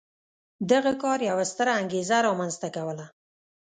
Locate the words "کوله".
2.75-3.05